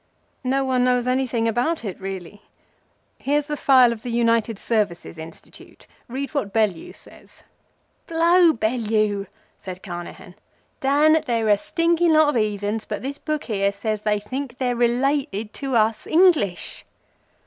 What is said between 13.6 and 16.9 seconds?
says they think they're related to us English."